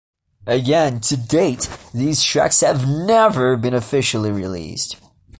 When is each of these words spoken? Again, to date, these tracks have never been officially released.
Again, 0.47 0.99
to 1.01 1.15
date, 1.15 1.69
these 1.93 2.23
tracks 2.23 2.61
have 2.61 2.89
never 2.89 3.55
been 3.55 3.75
officially 3.75 4.31
released. 4.31 4.95